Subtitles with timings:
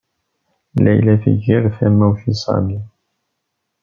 [0.83, 2.79] Layla tger tamawt i Sami.